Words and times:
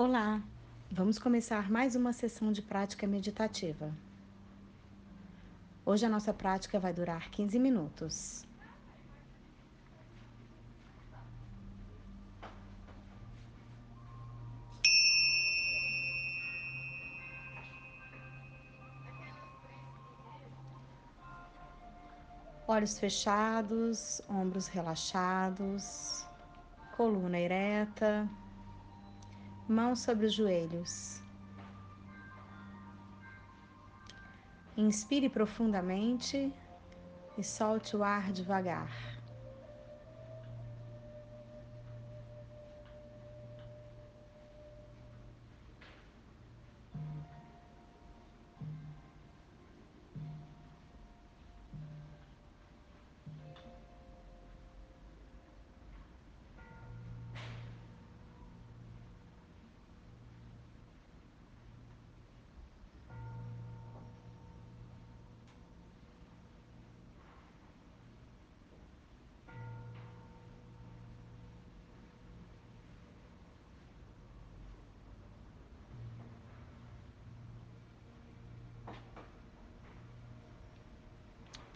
Olá, 0.00 0.40
vamos 0.92 1.18
começar 1.18 1.68
mais 1.68 1.96
uma 1.96 2.12
sessão 2.12 2.52
de 2.52 2.62
prática 2.62 3.04
meditativa. 3.04 3.92
Hoje 5.84 6.06
a 6.06 6.08
nossa 6.08 6.32
prática 6.32 6.78
vai 6.78 6.92
durar 6.92 7.28
15 7.32 7.58
minutos. 7.58 8.46
Olhos 22.68 23.00
fechados, 23.00 24.22
ombros 24.28 24.68
relaxados, 24.68 26.24
coluna 26.96 27.40
ereta 27.40 28.30
mãos 29.68 30.00
sobre 30.00 30.26
os 30.26 30.32
joelhos. 30.32 31.20
Inspire 34.76 35.28
profundamente 35.28 36.52
e 37.36 37.42
solte 37.44 37.96
o 37.96 38.02
ar 38.02 38.32
devagar. 38.32 39.17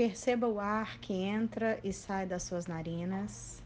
Perceba 0.00 0.48
o 0.48 0.58
ar 0.58 0.98
que 0.98 1.12
entra 1.12 1.78
e 1.84 1.92
sai 1.92 2.24
das 2.26 2.44
suas 2.44 2.66
narinas. 2.66 3.62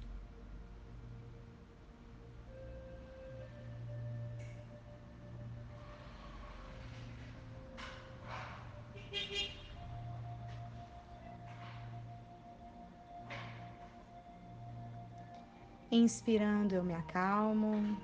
Inspirando, 15.89 16.75
eu 16.75 16.83
me 16.83 16.95
acalmo. 16.95 17.97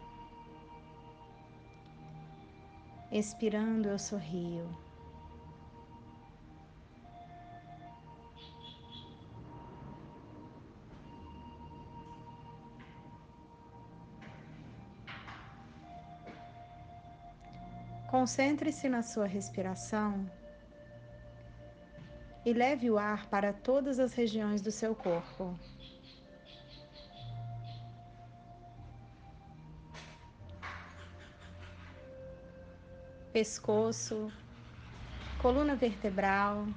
Expirando, 3.11 3.89
eu 3.89 3.99
sorrio. 3.99 4.69
Concentre-se 18.21 18.87
na 18.87 19.03
sua 19.03 19.25
respiração 19.25 20.31
e 22.45 22.53
leve 22.53 22.91
o 22.91 22.99
ar 22.99 23.25
para 23.31 23.51
todas 23.51 23.99
as 23.99 24.13
regiões 24.13 24.61
do 24.61 24.71
seu 24.71 24.95
corpo. 24.95 25.59
Pescoço, 33.33 34.31
coluna 35.41 35.75
vertebral, 35.75 36.69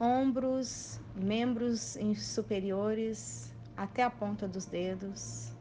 ombros, 0.00 0.98
membros 1.14 1.98
superiores 2.16 3.50
até 3.80 4.02
a 4.02 4.10
ponta 4.10 4.46
dos 4.46 4.66
dedos. 4.66 5.59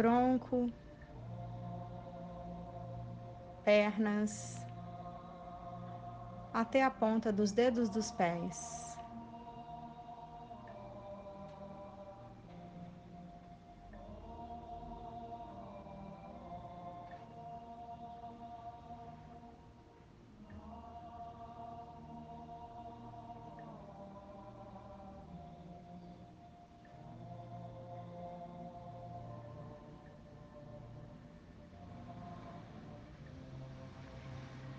Tronco, 0.00 0.72
pernas, 3.62 4.56
até 6.54 6.82
a 6.82 6.90
ponta 6.90 7.30
dos 7.30 7.52
dedos 7.52 7.90
dos 7.90 8.10
pés. 8.10 8.89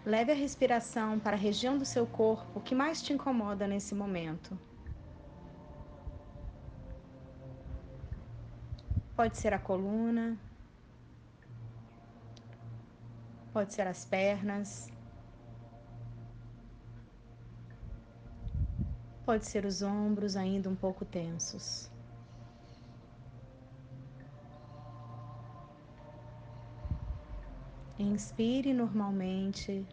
Leve 0.04 0.32
a 0.32 0.36
respiração 0.36 1.20
para 1.20 1.36
a 1.36 1.40
região 1.40 1.78
do 1.78 1.86
seu 1.86 2.08
corpo 2.08 2.60
que 2.60 2.74
mais 2.74 3.04
te 3.04 3.14
incomoda 3.14 3.68
nesse 3.68 3.94
momento. 3.94 4.58
Pode 9.16 9.38
ser 9.38 9.54
a 9.54 9.60
coluna, 9.60 10.36
pode 13.54 13.74
ser 13.74 13.86
as 13.86 14.04
pernas, 14.04 14.90
pode 19.24 19.46
ser 19.46 19.66
os 19.66 19.84
ombros 19.84 20.36
ainda 20.36 20.68
um 20.68 20.76
pouco 20.76 21.06
tensos. 21.06 21.92
Inspire 28.02 28.74
normalmente 28.74 29.86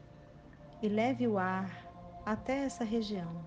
e 0.80 0.88
leve 0.88 1.28
o 1.28 1.36
ar 1.36 1.70
até 2.24 2.64
essa 2.64 2.82
região. 2.82 3.46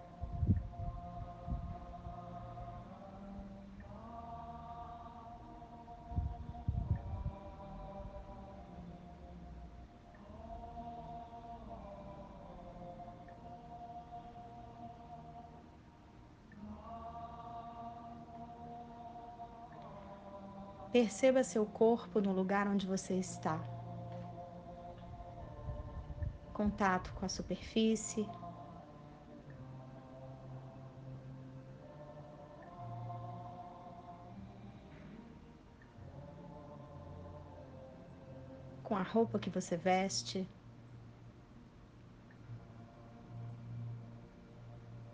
Perceba 20.92 21.44
seu 21.44 21.66
corpo 21.66 22.22
no 22.22 22.32
lugar 22.32 22.68
onde 22.68 22.86
você 22.86 23.16
está. 23.16 23.81
Contato 26.62 27.12
com 27.14 27.26
a 27.26 27.30
superfície. 27.30 28.30
Com 38.84 38.96
a 38.96 39.02
roupa 39.02 39.40
que 39.40 39.50
você 39.50 39.76
veste. 39.76 40.48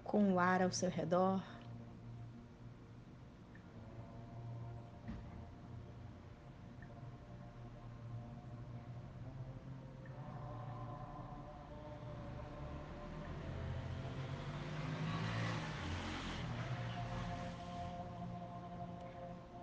Com 0.04 0.34
o 0.34 0.40
ar 0.40 0.62
ao 0.62 0.72
seu 0.72 0.90
redor. 0.90 1.57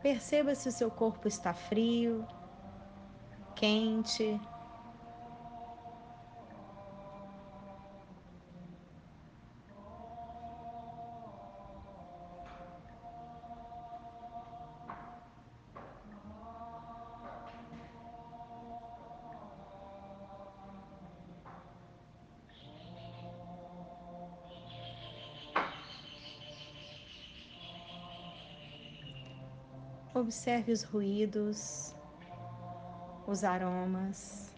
Perceba 0.05 0.55
se 0.55 0.69
o 0.69 0.73
seu 0.73 0.91
corpo 0.91 1.27
está 1.27 1.55
frio, 1.55 2.29
quente. 3.55 4.41
Observe 30.15 30.71
os 30.71 30.85
ruídos, 30.85 31.93
os 33.27 33.43
aromas 33.43 34.55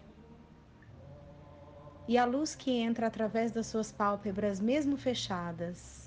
e 2.07 2.17
a 2.17 2.25
luz 2.25 2.55
que 2.55 2.71
entra 2.71 3.07
através 3.07 3.51
das 3.51 3.67
suas 3.67 3.91
pálpebras, 3.91 4.59
mesmo 4.59 4.95
fechadas. 4.95 6.06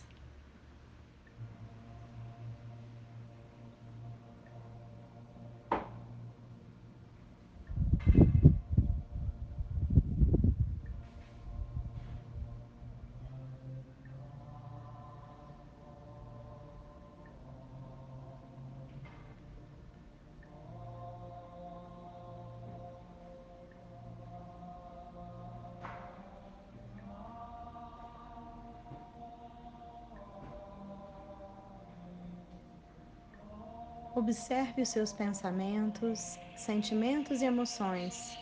Observe 34.20 34.82
os 34.82 34.90
seus 34.90 35.14
pensamentos, 35.14 36.38
sentimentos 36.55 37.40
e 37.40 37.46
emoções. 37.46 38.38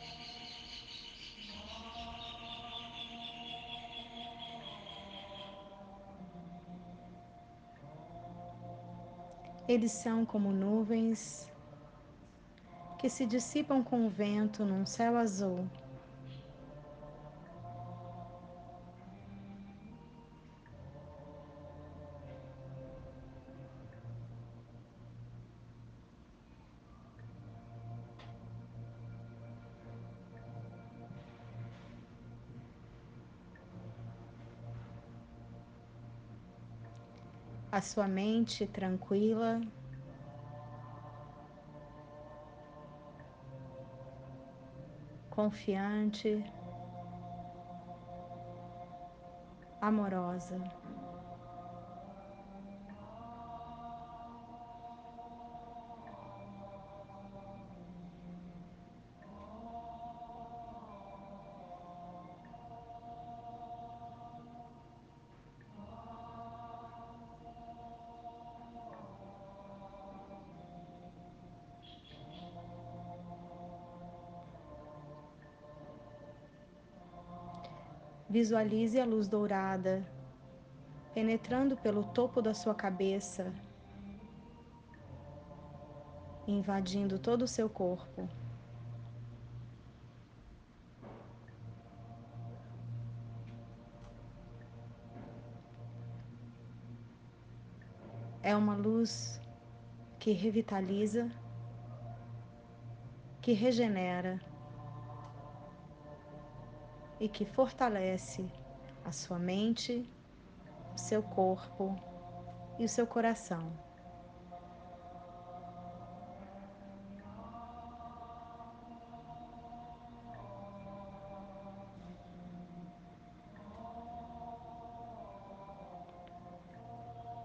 Eles 9.69 9.93
são 9.93 10.27
como 10.27 10.53
nuvens 10.53 11.49
que 12.99 13.09
se 13.09 13.25
dissipam 13.25 13.81
com 13.81 14.05
o 14.05 14.11
vento 14.11 14.65
num 14.65 14.85
céu 14.85 15.17
azul. 15.17 15.65
A 37.79 37.81
sua 37.81 38.09
mente 38.09 38.67
tranquila. 38.67 39.61
Confiante, 45.31 46.45
amorosa. 49.81 50.63
Visualize 78.31 79.01
a 79.01 79.07
luz 79.07 79.27
dourada 79.27 80.07
penetrando 81.15 81.79
pelo 81.79 82.05
topo 82.05 82.43
da 82.43 82.53
sua 82.53 82.75
cabeça, 82.75 83.53
invadindo 86.47 87.19
todo 87.19 87.43
o 87.43 87.49
seu 87.49 87.71
corpo. 87.71 88.29
É 98.43 98.55
uma 98.55 98.77
luz 98.77 99.41
que 100.19 100.33
revitaliza, 100.33 101.31
que 103.41 103.55
regenera 103.55 104.39
e 107.21 107.29
que 107.29 107.45
fortalece 107.45 108.45
a 109.05 109.13
sua 109.13 109.39
mente, 109.39 110.09
o 110.95 110.99
seu 110.99 111.23
corpo 111.23 111.97
e 112.79 112.85
o 112.85 112.89
seu 112.89 113.07
coração. 113.07 113.73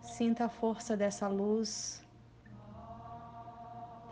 Sinta 0.01 0.45
a 0.45 0.49
força 0.49 0.95
dessa 0.95 1.27
luz 1.27 2.03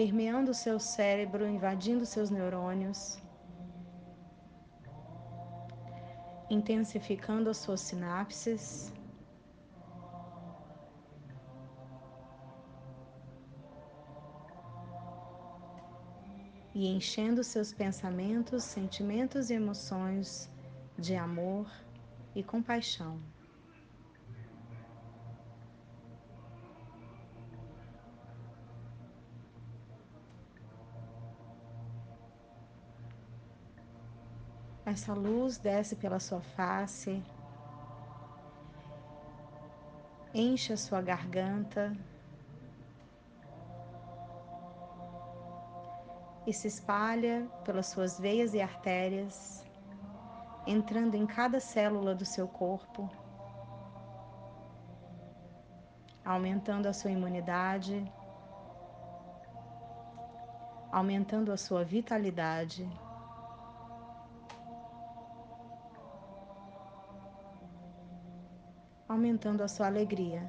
permeando 0.02 0.50
o 0.50 0.54
seu 0.54 0.80
cérebro, 0.80 1.48
invadindo 1.48 2.08
seus 2.08 2.32
neurônios. 2.32 3.20
Intensificando 6.52 7.50
as 7.50 7.58
suas 7.58 7.80
sinapses. 7.80 8.92
E 16.76 16.88
enchendo 16.88 17.42
seus 17.44 17.74
pensamentos, 17.74 18.66
sentimentos 18.66 19.50
e 19.50 19.54
emoções 19.54 20.50
de 20.98 21.16
amor 21.16 21.72
e 22.36 22.44
compaixão. 22.44 23.22
Essa 34.86 35.14
luz 35.14 35.60
desce 35.60 35.96
pela 35.96 36.20
sua 36.20 36.42
face, 36.42 37.24
enche 40.34 40.74
a 40.74 40.78
sua 40.78 41.02
garganta 41.02 41.96
e 46.48 46.52
se 46.52 46.68
espalha 46.68 47.48
pelas 47.64 47.88
suas 47.88 48.20
veias 48.20 48.56
e 48.56 48.62
artérias, 48.62 49.64
entrando 50.66 51.14
em 51.14 51.28
cada 51.28 51.60
célula 51.60 52.16
do 52.16 52.26
seu 52.26 52.48
corpo, 52.48 53.08
aumentando 56.26 56.88
a 56.88 56.94
sua 56.94 57.12
imunidade, 57.12 58.12
aumentando 60.92 61.52
a 61.52 61.58
sua 61.58 61.84
vitalidade. 61.84 62.90
Aumentando 69.12 69.62
a 69.62 69.68
sua 69.68 69.88
alegria. 69.88 70.48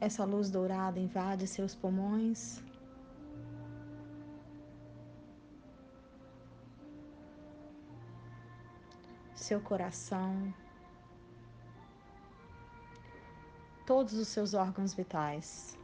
Essa 0.00 0.24
luz 0.24 0.50
dourada 0.50 0.98
invade 0.98 1.46
seus 1.46 1.76
pulmões. 1.76 2.60
Seu 9.52 9.60
coração, 9.60 10.50
todos 13.84 14.14
os 14.14 14.28
seus 14.28 14.54
órgãos 14.54 14.94
vitais. 14.94 15.76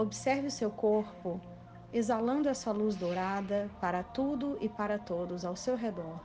Observe 0.00 0.46
o 0.46 0.50
seu 0.50 0.70
corpo 0.70 1.38
exalando 1.92 2.48
essa 2.48 2.72
luz 2.72 2.96
dourada 2.96 3.68
para 3.82 4.02
tudo 4.02 4.56
e 4.58 4.66
para 4.66 4.98
todos 4.98 5.44
ao 5.44 5.54
seu 5.54 5.76
redor. 5.76 6.18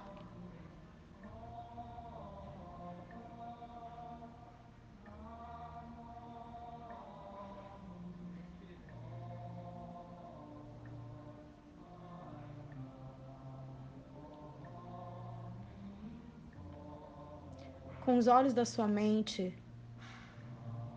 Com 18.06 18.18
os 18.18 18.28
olhos 18.28 18.54
da 18.54 18.64
sua 18.64 18.88
mente, 18.88 19.54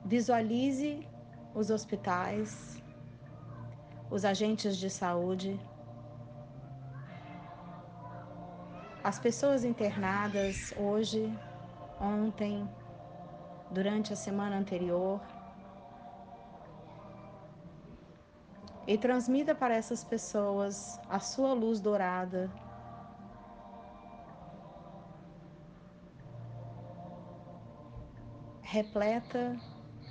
visualize 0.04 1.04
os 1.58 1.70
hospitais, 1.70 2.80
os 4.08 4.24
agentes 4.24 4.76
de 4.76 4.88
saúde, 4.88 5.60
as 9.02 9.18
pessoas 9.18 9.64
internadas 9.64 10.72
hoje, 10.76 11.36
ontem, 12.00 12.68
durante 13.72 14.12
a 14.12 14.16
semana 14.16 14.56
anterior. 14.56 15.20
E 18.86 18.96
transmita 18.96 19.52
para 19.52 19.74
essas 19.74 20.04
pessoas 20.04 20.98
a 21.08 21.18
sua 21.18 21.52
luz 21.54 21.80
dourada 21.80 22.48
repleta 28.62 29.58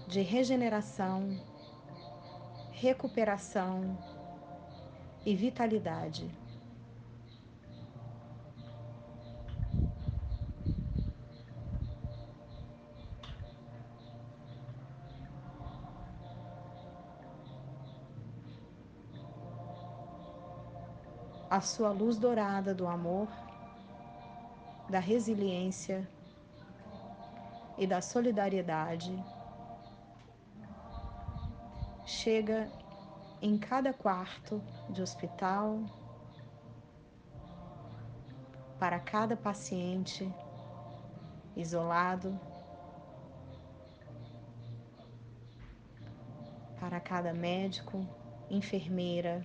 de 0.07 0.21
regeneração, 0.21 1.37
recuperação 2.71 3.97
e 5.25 5.35
vitalidade. 5.35 6.31
A 21.49 21.59
sua 21.59 21.91
luz 21.91 22.17
dourada 22.17 22.73
do 22.73 22.87
amor, 22.87 23.27
da 24.89 24.99
resiliência, 24.99 26.07
e 27.77 27.85
da 27.85 28.01
solidariedade 28.01 29.23
chega 32.07 32.71
em 33.41 33.57
cada 33.57 33.91
quarto 33.91 34.63
de 34.89 35.01
hospital, 35.01 35.81
para 38.79 38.97
cada 38.97 39.35
paciente 39.35 40.33
isolado, 41.53 42.39
para 46.79 47.01
cada 47.01 47.33
médico, 47.33 48.07
enfermeira, 48.49 49.43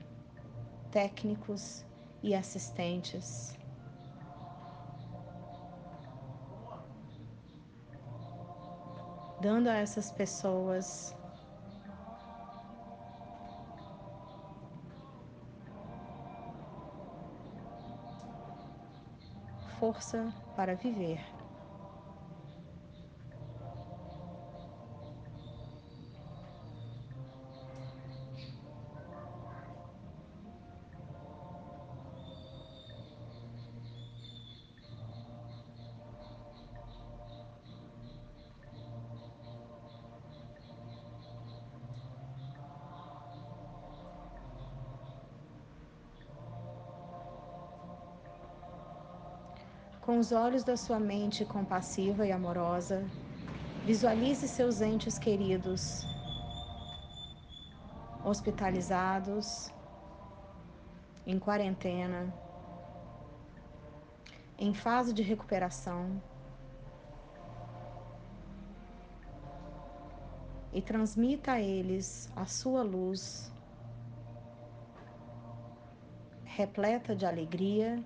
técnicos 0.93 1.85
e 2.23 2.33
assistentes. 2.35 3.59
dando 9.41 9.67
a 9.69 9.75
essas 9.75 10.13
pessoas 10.13 11.17
força 19.83 20.33
para 20.55 20.77
viver. 20.77 21.42
Com 50.03 50.19
os 50.19 50.33
olhos 50.33 50.65
da 50.65 50.77
sua 50.77 50.99
mente 50.99 51.45
compassiva 51.45 52.27
e 52.27 52.33
amorosa, 52.33 53.09
visualize 53.87 54.49
seus 54.49 54.81
entes 54.81 55.17
queridos 55.17 56.05
hospitalizados, 58.25 59.71
em 61.25 61.39
quarentena, 61.39 62.35
em 64.59 64.75
fase 64.75 65.13
de 65.13 65.23
recuperação. 65.23 66.21
E 70.73 70.83
transmita 70.83 71.53
a 71.53 71.61
eles 71.61 72.29
a 72.35 72.45
sua 72.45 72.83
luz, 72.83 73.53
repleta 76.45 77.15
de 77.15 77.25
alegria 77.25 78.05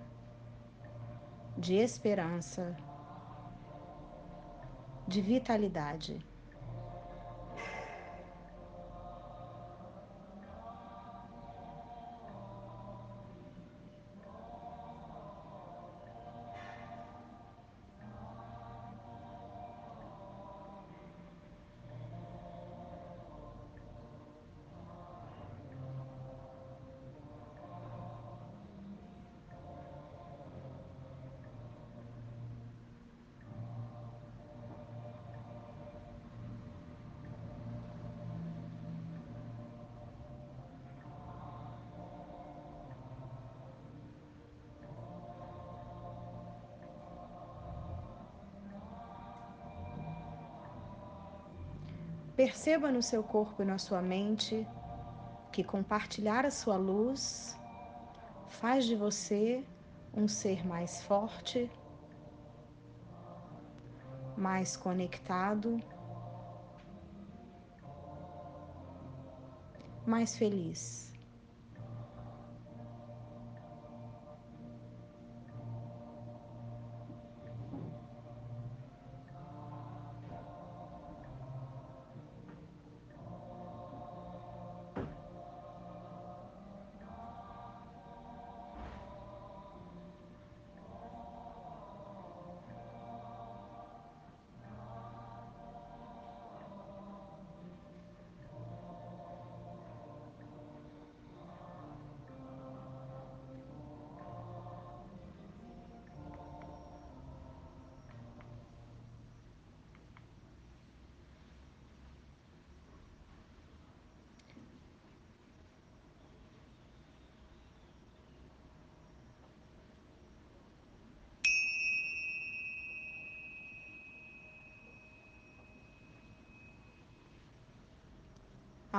de 1.57 1.75
esperança, 1.75 2.77
de 5.07 5.21
vitalidade. 5.23 6.19
Perceba 52.37 52.93
no 52.93 53.03
seu 53.03 53.25
corpo 53.25 53.63
e 53.63 53.65
na 53.65 53.79
sua 53.79 54.03
mente 54.03 54.69
que 55.51 55.65
compartilhar 55.65 56.45
a 56.45 56.51
sua 56.51 56.77
luz 56.77 57.59
faz 58.47 58.85
de 58.85 58.95
você 58.95 59.65
um 60.15 60.29
ser 60.29 60.67
mais 60.67 61.03
forte, 61.03 61.71
mais 64.37 64.77
conectado, 64.77 65.83
mais 70.05 70.37
feliz. 70.37 71.16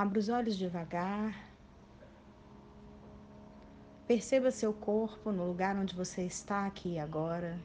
Abra 0.00 0.20
os 0.20 0.28
olhos 0.28 0.56
devagar. 0.56 1.34
Perceba 4.06 4.52
seu 4.52 4.72
corpo 4.72 5.32
no 5.32 5.44
lugar 5.44 5.74
onde 5.74 5.92
você 5.92 6.22
está 6.22 6.66
aqui 6.68 7.00
agora. 7.00 7.58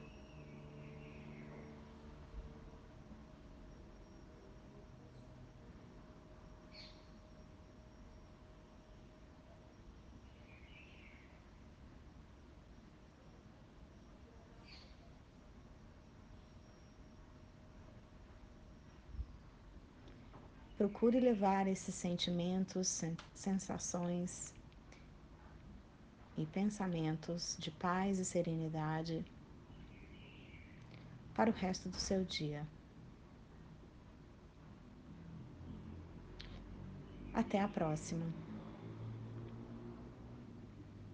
Procure 20.84 21.18
levar 21.18 21.66
esses 21.66 21.96
sentimentos, 21.96 23.02
sensações 23.34 24.54
e 26.38 26.46
pensamentos 26.46 27.56
de 27.58 27.72
paz 27.72 28.20
e 28.20 28.26
serenidade 28.26 29.24
para 31.34 31.50
o 31.50 31.54
resto 31.54 31.88
do 31.88 31.96
seu 31.96 32.26
dia. 32.26 32.68
Até 37.34 37.62
a 37.62 37.68
próxima! 37.70 38.53